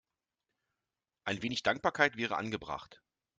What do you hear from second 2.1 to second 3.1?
wäre angebracht.